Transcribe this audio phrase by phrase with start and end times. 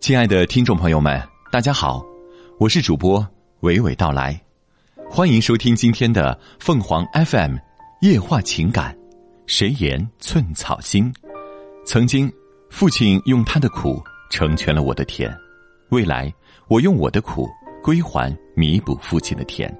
[0.00, 1.20] 亲爱的听众朋友们，
[1.50, 2.04] 大家好，
[2.58, 3.20] 我是主播
[3.62, 4.40] 娓娓道来，
[5.10, 7.56] 欢迎收听今天的凤凰 FM
[8.02, 8.96] 夜话情感。
[9.46, 11.12] 谁言寸草心？
[11.84, 12.32] 曾经，
[12.70, 15.36] 父亲用他的苦成全了我的甜，
[15.90, 16.32] 未来
[16.68, 17.48] 我用我的苦
[17.82, 19.72] 归还弥补父亲的甜，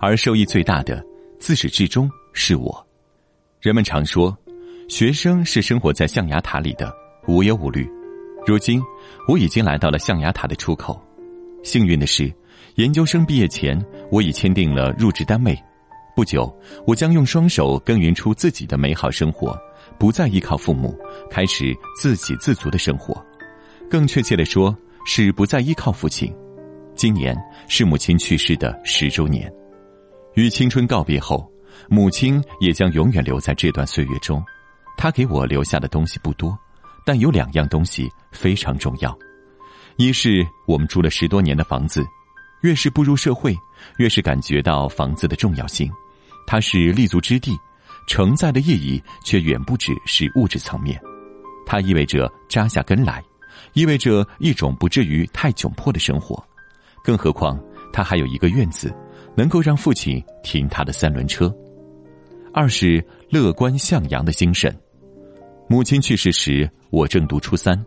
[0.00, 1.04] 而受益最大的，
[1.38, 2.86] 自始至终是我。
[3.60, 4.36] 人们常说，
[4.88, 6.92] 学生是生活在象牙塔里的，
[7.26, 7.88] 无忧无虑。
[8.48, 8.82] 如今，
[9.26, 10.98] 我已经来到了象牙塔的出口。
[11.62, 12.32] 幸运的是，
[12.76, 13.78] 研究生毕业前，
[14.10, 15.54] 我已签订了入职单位。
[16.16, 16.50] 不久，
[16.86, 19.54] 我将用双手耕耘出自己的美好生活，
[19.98, 20.98] 不再依靠父母，
[21.30, 23.22] 开始自给自足的生活。
[23.90, 26.34] 更确切的说，是不再依靠父亲。
[26.94, 27.36] 今年
[27.68, 29.52] 是母亲去世的十周年，
[30.36, 31.46] 与青春告别后。
[31.90, 34.42] 母亲也将永远留在这段岁月中，
[34.96, 36.58] 她给我留下的东西不多，
[37.04, 39.16] 但有两样东西非常重要：
[39.96, 42.04] 一是我们住了十多年的房子，
[42.62, 43.54] 越是步入社会，
[43.98, 45.90] 越是感觉到房子的重要性。
[46.46, 47.56] 它是立足之地，
[48.06, 51.00] 承载的意义却远不只是物质层面。
[51.66, 53.22] 它意味着扎下根来，
[53.74, 56.42] 意味着一种不至于太窘迫的生活。
[57.04, 57.58] 更何况，
[57.92, 58.94] 它还有一个院子，
[59.36, 61.54] 能够让父亲停他的三轮车。
[62.54, 64.74] 二是乐观向阳的精神。
[65.70, 67.78] 母亲去世时，我正读初三，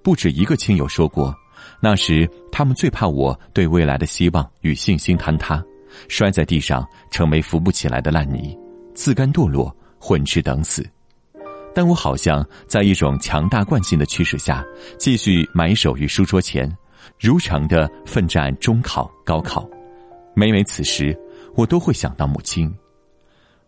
[0.00, 1.34] 不止一个亲友说过，
[1.82, 5.60] 那时他们最怕我对未来的希望与信心坍塌，
[6.08, 8.56] 摔在地上成为扶不起来的烂泥，
[8.94, 10.88] 自甘堕落，混吃等死。
[11.74, 14.64] 但我好像在一种强大惯性的驱使下，
[14.96, 16.72] 继续埋首于书桌前，
[17.18, 19.68] 如常的奋战中考、高考。
[20.32, 21.18] 每每此时，
[21.56, 22.72] 我都会想到母亲。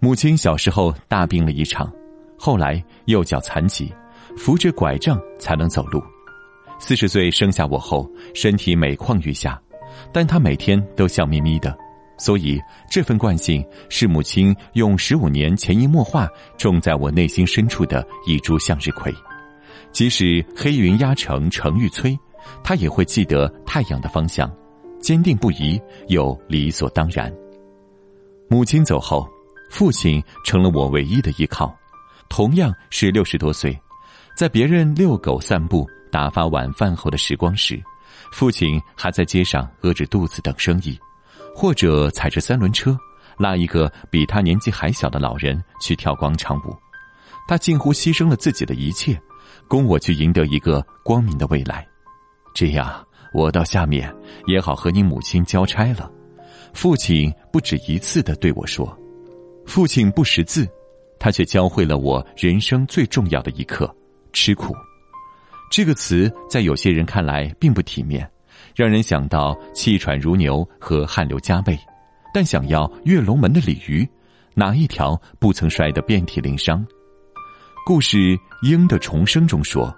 [0.00, 1.90] 母亲小时候大病了一场，
[2.44, 3.90] 后来右脚残疾，
[4.36, 5.98] 扶着拐杖才能走路。
[6.78, 9.58] 四十岁生下我后，身体每况愈下，
[10.12, 11.74] 但她每天都笑眯眯的，
[12.18, 16.28] 所以这份惯性是母亲用十五年潜移默化
[16.58, 19.10] 种在我内心深处的一株向日葵。
[19.90, 22.14] 即使黑云压城城欲摧，
[22.62, 24.54] 她也会记得太阳的方向，
[25.00, 27.34] 坚定不移又理所当然。
[28.50, 29.26] 母亲走后。
[29.70, 31.74] 父亲成了我唯一的依靠，
[32.36, 33.80] 同样是六十多岁，
[34.36, 37.80] 在别人遛狗、散步、打发晚饭后的时光时，
[38.32, 40.98] 父亲还在街上饿着肚子等生意，
[41.54, 42.98] 或者踩着三轮车
[43.38, 46.76] 拉一个比他年纪还小的老人去跳广场舞。
[47.46, 49.16] 他近乎牺牲了自己的一切，
[49.68, 51.86] 供我去赢得一个光明的未来。
[52.52, 52.92] 这样，
[53.32, 54.12] 我到下面
[54.48, 56.10] 也好和你母亲交差了。
[56.72, 58.92] 父亲不止一次的对我说。
[59.66, 60.68] 父亲不识字，
[61.24, 63.90] 他却教会了我人生最重要的一课：
[64.34, 64.74] 吃苦。
[65.70, 68.30] 这个词在有些人看来并不体面，
[68.76, 71.78] 让人想到气喘如牛和汗流浃背。
[72.34, 74.06] 但想要跃龙门的鲤鱼，
[74.52, 76.86] 哪一条不曾摔得遍体鳞伤？
[77.86, 78.18] 故事
[78.62, 79.90] 《鹰的重生》中说，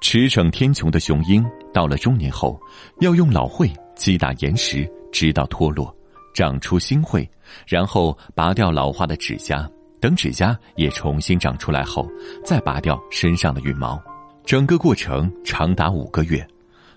[0.00, 2.58] 驰骋天穹的雄鹰到了中年后，
[3.00, 5.94] 要用老喙击打岩石，直到脱落。
[6.32, 7.28] 长出新喙，
[7.66, 12.08] 然后拔掉老化的指甲，等指甲也重新长出来后，
[12.44, 14.00] 再拔掉身上的羽毛。
[14.44, 16.46] 整个过程长达五个月，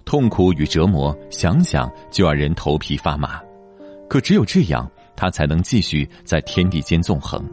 [0.06, 3.40] 痛苦与折磨，想想就让人头皮发麻。
[4.08, 7.44] 可只有这样，他才能继续在天地间纵横。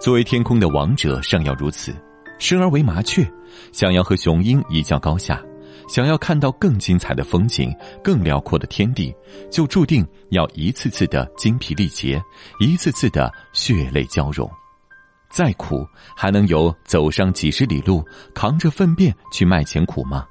[0.00, 1.94] 作为天空的王者，尚要如此。
[2.38, 3.26] 生而为麻雀，
[3.72, 5.42] 想要和雄鹰一较高下。
[5.88, 7.72] 想要看到更精彩的风景、
[8.02, 9.14] 更辽阔的天地，
[9.50, 12.20] 就注定要一次次的精疲力竭，
[12.58, 14.50] 一次次的血泪交融。
[15.36, 15.86] 再苦，
[16.16, 18.02] 还能有走上几十里路、
[18.34, 20.24] 扛着粪便去卖钱苦吗？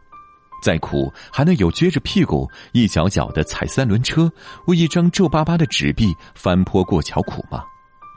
[0.63, 4.27] 再苦，还能有撅着屁股、一脚脚的踩三轮车，
[4.65, 7.63] 为一张皱巴巴的纸币翻坡过桥苦吗？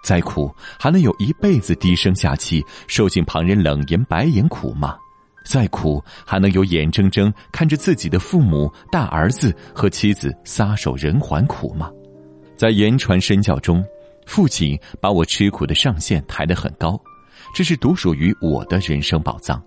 [0.02, 0.50] 再苦，
[0.80, 4.96] 还能有一辈子低声下气、受尽旁人冷言白言苦吗？
[5.44, 11.90] 再苦，还能有眼睁睁看着自己的父母、大儿子和妻子撒手人寰苦吗？
[12.56, 13.84] 在言传身教中，
[14.28, 17.00] 父亲把我吃苦的上限抬得很高，
[17.54, 19.60] 这是独属于我的人生宝藏。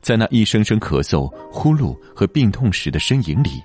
[0.00, 3.62] 在那一声声咳嗽、呼噜和病痛时的呻吟里，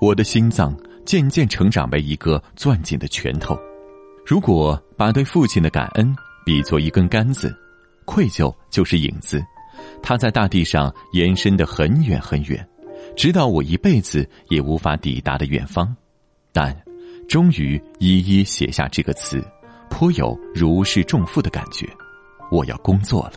[0.00, 0.76] 我的心脏
[1.06, 3.56] 渐渐成长为一个攥紧的拳头。
[4.26, 6.12] 如果把对父亲的感恩
[6.44, 7.56] 比作一根杆子，
[8.04, 9.40] 愧疚就是影子。
[10.02, 12.68] 它在大地上延伸的很远很远，
[13.16, 15.96] 直到我一辈子也无法抵达的远方。
[16.52, 16.76] 但，
[17.28, 19.42] 终于一一写下这个词，
[19.88, 21.88] 颇有如释重负的感觉。
[22.50, 23.32] 我要工作了，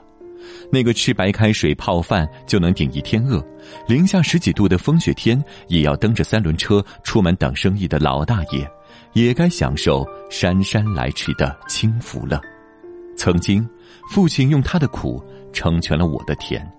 [0.71, 3.41] 那个吃白开水泡饭就能顶一天饿，
[3.87, 8.69] 零下十几度的风雪天也要蹬着三轮车出门等生意的老大爷，
[9.13, 12.41] 也该享受姗姗来迟的清福了。
[13.15, 13.65] 曾经，
[14.11, 15.23] 父亲用他的苦
[15.53, 16.69] 成全了我的甜，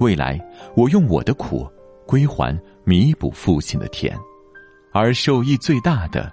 [0.00, 0.36] 未来
[0.74, 1.68] 我用我的苦
[2.04, 4.18] 归还弥补父亲的甜，
[4.92, 6.32] 而受益最大的，